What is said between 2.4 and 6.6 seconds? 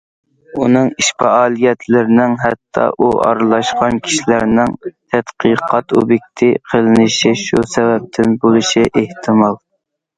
ھەتتا ئۇ ئارىلاشقان كىشىلەرنىڭ تەتقىقات ئوبيېكتى